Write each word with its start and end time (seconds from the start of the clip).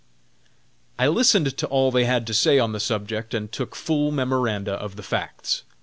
I 0.97 1.07
listened 1.07 1.55
to 1.57 1.67
all 1.67 1.91
they 1.91 2.05
had 2.05 2.25
to 2.25 2.33
say 2.33 2.57
on 2.57 2.71
the 2.71 2.79
subject 2.79 3.35
and 3.35 3.51
took 3.51 3.75
full 3.75 4.11
memoranda 4.11 4.71
of 4.71 4.95
the 4.95 5.03
facts. 5.03 5.61